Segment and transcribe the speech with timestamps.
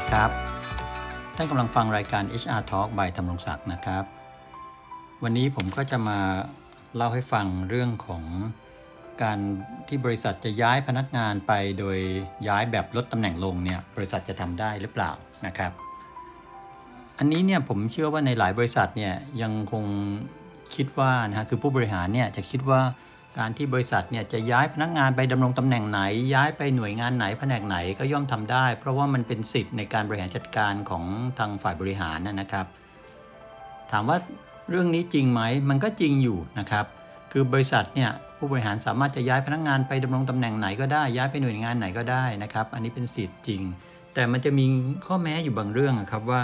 [0.00, 0.32] ดีครับ
[1.36, 4.04] ท่านกำลังฟังรายการ HR Talk by ธรรมรงศักดิ์นะครับ
[5.22, 6.18] วันนี้ผมก็จะมา
[6.96, 8.22] เล่าให้ฟังเรื่องของ
[9.22, 9.38] การ
[9.88, 11.98] ที่บริษัทจะย้ายพนักงานไปโดย
[12.48, 15.10] ย้ายแบบลดตำแหน่งลงเนี่ยบริษัทจะทำได้หรือเปล่า
[15.46, 15.72] นะครับ
[17.18, 19.84] อันนี้เนี่ยผมเชื่อว่าในหลายบริษัทเนี่ยยังคง
[20.74, 22.80] คิดว่านะฮะคือผู้บริหารเนี่ยจะคิดว่า
[23.38, 26.00] การที่บริษัทเนี่ยจะย้ายพนักงานไปดำรงตำแหน่งไหน
[26.34, 31.04] ย้ายไปหน่วยงานไหนแผนกไหนก็ย่อมทำได้ เพราะว่ามันเป็นสิทธิ์ในการบริหารจัดการของ
[31.38, 32.66] ทางฝ่ายบริหารนะครับ
[33.92, 34.18] ถามว่า
[34.70, 36.86] เรื่องนี้จริงไหมมันก็จริงอยู่นะครับ
[37.32, 43.62] คือบริษัทเนี่ยผู้บริหารสามารถจะย้ายพนักงานไปดำรงตำแหน่งไหนก็ได้ย้ายไปหน่วยงานไหนก็ได้นะครับ อันนี้เป็นสิทธิ์จริง
[44.14, 44.64] แต่มันจะมี
[45.06, 46.40] ข้อแม้อยู่บางเรื่องครับว่า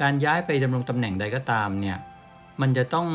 [0.00, 1.98] การย้ายไปดำรงตำแหน่งใดก็ตามเนี่ย
[2.60, 3.08] มันจะต้อง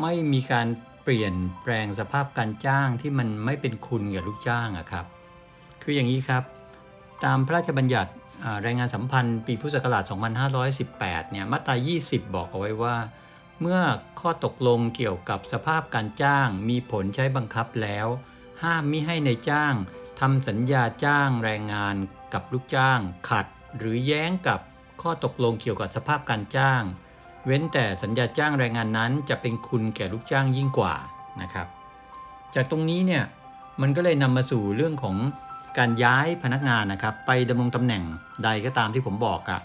[0.00, 0.66] ไม่มีการ
[1.02, 5.06] เปลี่ยนแปลงสภาพการจ้างที่มันไม่เป็นคุณกับลูกจ้างอะครับ
[5.82, 6.42] คืออย่างนี้ครับ
[7.24, 8.12] ตามพระราชบัญญัติ
[8.62, 10.04] แรงงานสัมพันธ์ปีพุทธศักราช
[10.66, 12.96] 2518 เนี่ย มาตรา 20 บอกเอาไว้ว่า
[13.60, 13.80] เมื่อ
[14.20, 18.06] ข้อตกลงเกี่ยวกับสภาพการจ้างมีผลใช้บังคับแล้ว
[18.62, 19.74] ห้ามมิให้ในจ้าง
[20.20, 21.94] ทำสัญญาจ้างแรงงาน
[22.34, 23.46] กับลูกจ้าง ขัด
[23.78, 24.60] หรือแย้งกับ
[25.02, 26.82] ข้อตกลงเกี่ยวกับสภาพการจ้าง
[27.46, 30.94] เว้นแต่สัญญาจ้างแรงงานนั้นจะเป็นคุณแก่ลูกจ้างยิ่งกว่า
[31.42, 31.66] นะครับ
[32.54, 33.24] จากตรงนี้เนี่ย
[33.80, 35.16] มันก็เลยนำมาสู่เรื่องของ
[35.78, 38.02] การย้ายพนักงานนะครับ ไปดำรงตำแหน่ง
[38.44, 39.60] ใดก็ตามที่ผมบอกอะ่ะ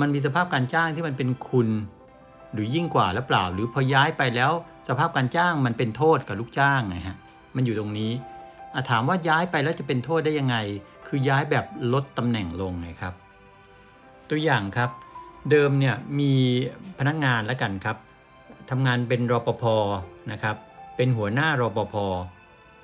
[0.00, 1.68] มันมีสภาพการจ้างที่มันเป็นคุณ
[2.52, 4.52] หรือยิ่งกว่าหรือเปล่า หรือพอย้ายไปแล้ว
[4.88, 7.16] สภาพการจ้างมันเป็นโทษกับลูกจ้างไงฮะ
[7.56, 8.12] มันอยู่ตรงนี้
[8.90, 10.56] ถามว่าย้ายไปแล้วจะเป็นโทษได้ยังไง
[11.06, 13.14] คือย้ายแบบลดตำแหน่งลงไงครับ
[14.30, 14.90] ตัวอย่างครับ
[15.50, 16.32] เดิมเนี่ยมี
[16.98, 17.96] พนักงานแล้วกันครับ
[18.70, 19.64] ทำงานเป็นรปภ
[20.32, 20.56] นะครับ
[20.96, 21.94] เป็นหัวหน้ารปภ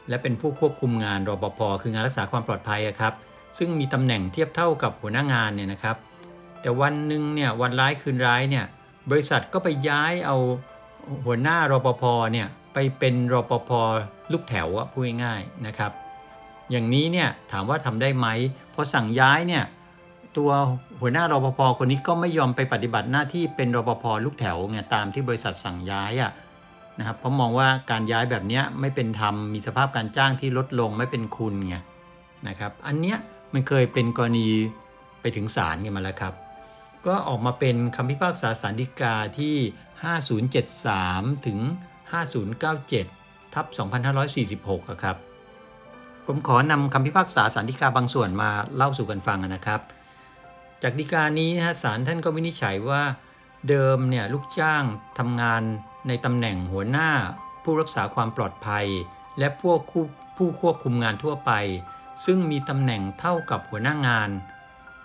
[0.08, 3.14] และเป็นผู้ควบคุมงานรปภคืองานรักษาความปลอดภัยครับ
[3.58, 5.96] ซึ่งมีตำแหน่งเทียบเท่ากับหัวหน้างานเนี่ยนะครับ
[6.60, 8.64] แต่วันหนึ่งเนี่ยวันร้ายคืนร้ายเนี่ย
[9.10, 10.36] บริษัทก็ไปย้ายเอา
[11.24, 12.02] หัวหน้ารปภ
[12.32, 13.70] เนี่ยไปเป็นรปภ
[14.32, 15.92] ลูกแถวอะพูดง่ายๆนะครับ
[16.70, 18.26] อย่างนี้เนี่ยถามว่าทำได้ไหม
[18.74, 19.64] พอสั่งย้ายเนี่ย
[20.36, 20.50] ตัว
[21.00, 26.32] หัวหน้ารปภคนนี้ก็ไม่ยอมไปปฏิบัติหน้าที่เป็นรปภลูกแถวไงตามที่บริษัทสั่งย้ายอะ
[26.98, 31.76] นะครับเพราะมองว่าการย้ายแบบนี้ไม่เป็นธรรมมีสภาพการจ้างที่ลดลงไม่เป็นคุณไง
[32.48, 33.18] นะครับ อันเนี้ย
[33.52, 34.48] มันเคยเป็นกรณี
[35.20, 36.34] ไปถึงศาลกันมาแล้วครับ
[37.06, 39.56] ก็ออกมาเป็นคำพิพากษาสารดีกาที่
[40.74, 41.58] 5073 ถึง
[42.76, 43.66] 5097 ทับ
[44.28, 45.16] 2546อะครับ
[46.26, 49.80] ผมขอนำคำพิพากษาสารดีกาบางส่วนมาเล่าสู่กันฟังนะครับ
[50.82, 53.02] จากดีกานี้นะฮะศาลท่านก็วินิจฉัยว่า
[53.68, 54.84] เดิมเนี่ยลูกจ้าง
[55.18, 55.62] ทำงาน
[56.08, 57.10] ในตำแหน่งหัวหน้า
[57.62, 58.86] ผู้รักษาความปลอดภัย
[59.38, 60.04] และพวกผู้
[60.36, 61.52] ผู้ควบคุมงานทั่วไป
[62.24, 64.30] ซึ่งมีตำแหน่งเท่ากับหัวหน้างาน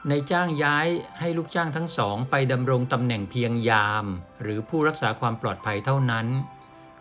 [0.10, 0.88] ในจ้างย้าย
[1.20, 4.06] ให้ลูกจ้างทั้งสองไปดำรงตำแหน่งเพียงยาม
[4.42, 6.28] หรือผู้รักษาความปลอดภัยเท่านั้น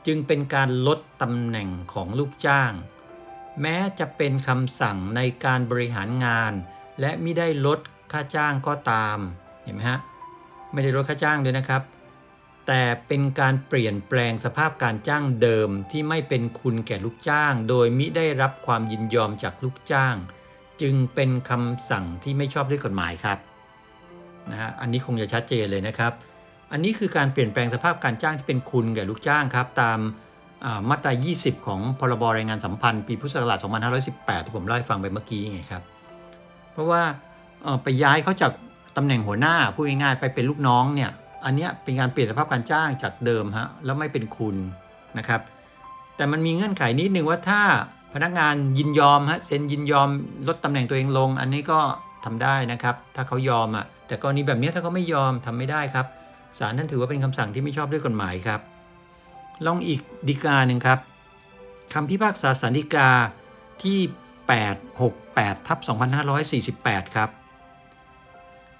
[0.06, 2.72] จึงเป็นการลดตำแหน่งของลูกจ้าง
[3.60, 6.52] แม้จะเป็นคำสั่งในการบริหารงาน
[7.00, 7.78] และไม่ได้ลด
[8.12, 9.18] ค่าจ้างก็ตาม
[9.64, 9.98] เห็นไหมฮะ
[10.72, 11.82] ไม่ได้ลดค่าจ้างด้วยนะครับ
[12.66, 20.14] แต่เป็นการเปลี่ยนแปลงสภาพการจ้างเดิมที่ไม่เป็นคุณแก่ลูกจ้าง โดยมิได้รับความยินยอมจากลูกจ้าง
[20.80, 23.38] จึงเป็นคำสั่งที่ไม่ชอบด้วยกฎหมายครับ
[24.50, 26.12] นะฮะอันนี้คงจะชัดเจนเลยนะครับ
[26.72, 29.98] อันนี้คือการเปลี่ยนแปลงสภาพการจ้างที่เป็นคุณแก่ลูกจ้างครับ ตาม
[30.90, 33.58] มาตรา 20 ของพรบแรงงานสัมพันธ์ ปีพุทธศักราช
[34.02, 35.82] 2518 ที่ผมเล่าให้ฟังไปเมื่อกี้ไงครับ
[36.72, 37.02] เพราะว่า
[37.82, 38.52] ไปย้ายเขาจาก
[38.96, 41.10] ตำแหน่งหัวหน้าพูดง่ายๆไปเป็นลูกน้องเนี่ย
[41.44, 44.56] อันเนี้ยเป็นการเปลี่ยนสภาพการจ้างจากเดิมฮะแล้วไม่เป็นคุณ
[45.18, 45.40] นะครับ
[46.16, 47.62] แต่มันมีเงื่อนไขนิดนึงว่าถ้า
[48.14, 50.08] พนักงานยินยอมฮะเซ็นยินยอม
[50.48, 51.80] ลดตำแหน่งตัวเองลง อันนี้ก็
[52.24, 56.06] ทำได้นะครับ ถ้าเขายอมอะแต่กรณีแบบนี้ถ้าเขาไม่ยอมทำไม่ได้ครับ
[56.58, 58.60] ศาลท่านถือว่าเป็นคำสั่งที่ไม่ชอบด้วยกฎหมายครับ
[59.66, 60.98] ลองอีกดีกาหนึ่งครับ
[61.94, 63.10] คำพิพากษาสารดีกา
[63.82, 63.98] ที่
[64.82, 65.78] 868ทับ
[67.08, 67.30] 2548 ครับ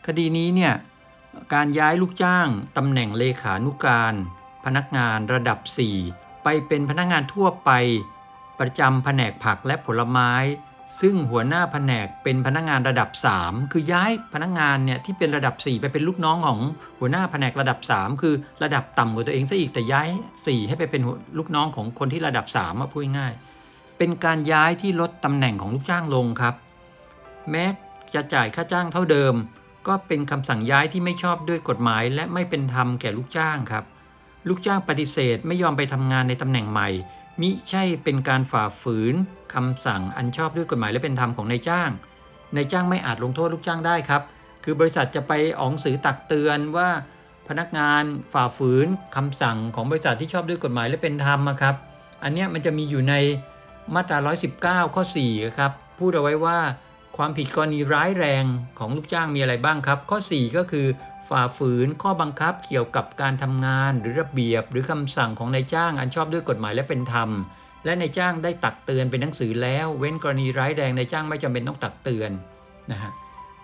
[0.07, 0.75] คดีนี้เนี่ย
[1.55, 4.15] การย้ายลูกจ้างตำแหน่งเลขานุการ
[4.65, 5.59] พนักงานระดับ
[6.03, 7.71] 4 ไปเป็นพนักงานทั่วไป
[8.61, 10.33] ประจำแผนกผักและผลไม้
[11.01, 13.11] ซึ่งหัวหน้าแผนกเป็นพนักงานระดับ
[13.41, 16.61] 3 คือย้ายพนักงานเนี่ยที่เป็นระดับ 4 ไปเป็นลูกน้องของ
[16.99, 20.09] หัวหน้าแผนกระดับ 3 คือระดับต่ำกว่าตัวเองซะอีกแต่ย้าย
[20.39, 21.03] 4 ให้ไปเป็น
[21.39, 23.33] ลูกน้องของคนที่ระดับ3มาพูดง่าย
[23.99, 26.55] เป็นการย้ายที่ลดตำแหน่งของลูกจ้างลงครับ
[27.51, 27.65] แม้
[28.15, 29.35] จะจ่ายค่าจ้างเท่าเดิม
[29.87, 33.85] ก็เป็นคำสั่งย้ายที่ไม่ชอบด้วยกฎหมายและไม่เป็นธรรมแก่ลูกจ้างครับ
[34.49, 36.89] ลูกจ้างปฏิเสธไม่ยอมไปทำงานในตำแหน่งใหม่
[37.41, 39.15] มิใช่เป็นการฝ่าฝืน
[39.55, 41.91] คำสั่งอันชอบด้วยกฎหมายและเป็นธรรมของนายจ้าง
[42.57, 44.23] นายจ้างไม่อาจลงโทษลูกจ้างได้ครับ
[44.65, 46.89] คือบริษัทจะไปออกหนังสือตักเตือนว่า
[47.49, 48.03] พนักงาน
[48.33, 48.87] ฝ่าฝืน
[49.17, 51.75] คำสั่งของบริษัทที่ชอบด้วยกฎหมายและเป็นธรรมอะครับ
[52.23, 53.15] อันนี้มันจะมีอยู่ใน
[53.95, 54.19] มาตรา
[54.53, 56.59] 119 ข้อ4ครับ พูดเอาไว้ว่า
[57.17, 58.45] ความผิดกรณีร้ายแรง
[58.79, 60.87] ของลูกจ้างมีอะไรบ้างครับ ข้อ 4 ก็คือ
[61.31, 67.31] ฝ่าฝืนข้อบังคับเกี่ยวกับการทำงานหรือระเบียบ หรือคำสั่งของนายจ้างอันชอบด้วยกฎหมายและเป็นธรรม
[67.85, 72.31] และนายจ้างได้ตักเตือนเป็นหนังสือแล้ว เว้นกรณีร้ายแรงนายจ้างไม่จำเป็นต้องตักเตือน
[72.93, 73.13] นะฮะ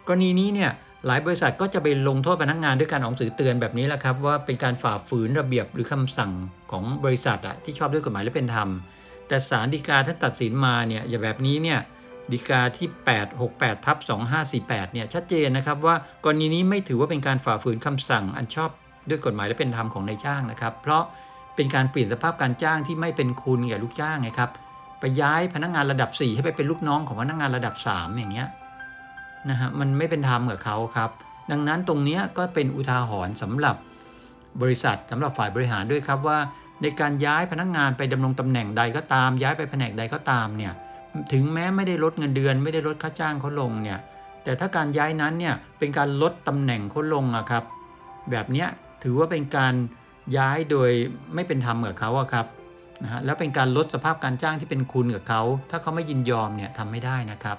[0.07, 0.71] กรณีนี้เนี่ย
[1.07, 6.33] หลายบริษัทก็จะไปลงโทษพนักงานด้วยการออกหนังสือเตือนแบบนี้แหละครับ ว่าเป็นการฝ่าฝืนระเบียบหรือคำสั่ง
[6.71, 8.69] ของบริษัทอะที่ชอบด้วยกฎหมายและเป็นธรรม
[9.29, 11.79] แต่ศาลฎีกาท่านตัดสินมาเนี่ยอย่าแบบนี้เนี่ย
[12.33, 12.89] ฎีกาที่
[13.37, 13.99] 868ทับ
[14.47, 18.71] 2548 เนี่ย ชัดเจนนะครับว่ากรณีนี้ไม่ถือว่าเป็นการฝ่าฝืนคำสั่งอันชอบ
[19.09, 21.03] ด้วยกฎหมายและเป็นธรรมของนายจ้างนะครับ เพราะ
[21.57, 24.51] เป็นการเปลี่ยนสภาพการจ้างที่ไม่เป็นคุณแก่ลูกจ้างไงครับ
[25.01, 28.49] ไปย้ายพนักงานระดับ 4 ให้ไปเป็นลูกน้องของพนักงานระดับ 3 อย่างเงี้ย
[29.51, 31.11] นะฮะ มันไม่เป็นธรรมกับเขาครับ
[31.51, 33.77] ดังนั้นตรงนี้ก็เป็นอุทาหรณ์สำหรับ
[34.63, 36.39] บริษัทสำหรับฝ่ายบริหารด้วยครับว่า
[36.83, 40.73] ในการย้ายพนักงานไปดำรงตำแหน่งใดก็ตาม ย้ายไปแผนกใดก็ตามเนี่ย
[41.33, 43.99] ถึงแม้ไม่ได้ลดเงินเดือน ไม่ได้ลดค่าจ้างเขาลงเนี่ย
[44.45, 47.65] แต่ถ้าการย้ายนั้นเนี่ยเป็นการลดตำแหน่งเขาลงอะครับ
[48.31, 48.69] แบบเนี้ย
[49.03, 49.75] ถือว่าเป็นการ
[50.37, 50.91] ย้ายโดย
[51.35, 52.47] ไม่เป็นธรรมกับเขาอะครับ
[53.03, 57.59] นะฮะแล้วเป็นการลดสภาพการจ้างที่เป็นคุณกับเขา ถ้าเขาไม่ยินยอมเนี่ยทำไม่ได้นะครับ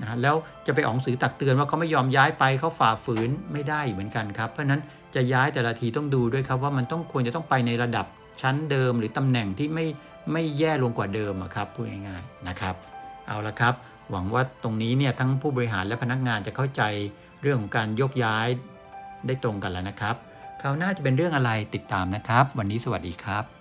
[0.00, 0.34] นะฮะแล้ว
[0.66, 4.80] จะไปออกหนังสือตักเตือนว่าเขาไม่ยอมย้ายไปเขาฝ่าฝืนไม่ได้เหมือนกันครับ เพราะฉะนั้น
[5.14, 8.06] จะย้ายแต่ละทีต้องดูด้วยครับว่ามันต้องควรจะต้องไปในระดับ
[8.40, 9.86] ชั้นเดิมหรือตำแหน่งที่ไม่
[10.32, 12.74] ไม่แย่ลงกว่าเดิมครับพูดง่ายๆนะครับ
[13.28, 13.74] เอาละครับ
[14.10, 16.82] หวังว่าตรงนี้เนี่ยทั้งผู้บริหารและพนักงานจะเข้าใจ
[17.42, 18.48] เรื่องของการยกย้าย
[19.26, 20.14] ได้ตรงกันแล้วนะครับ
[20.60, 23.57] คราวหน้าจะเป็นเรื่องอะไรติดตามนะครับ วันนี้สวัสดีครับ